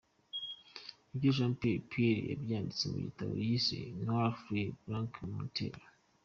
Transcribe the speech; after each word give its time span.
Ibyo 1.13 1.29
Jean 1.37 1.53
Pierre 1.59 1.83
Péan 1.91 2.21
yabyanditse 2.29 2.83
mu 2.91 2.97
gitabo 3.05 3.31
yise 3.49 3.77
“Noirs 4.05 4.37
fureurs, 4.41 4.75
blancs 4.83 5.21
menteurs”. 5.31 5.85